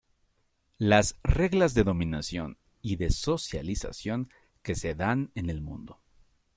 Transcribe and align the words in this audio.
Las 0.79 1.15
reglas 1.21 1.75
de 1.75 1.83
dominación 1.83 2.57
y 2.81 2.95
de 2.95 3.11
socialización 3.11 4.31
que 4.63 4.73
se 4.73 4.95
dan 4.95 5.29
en 5.35 5.51
el 5.51 5.61
mundo 5.61 5.99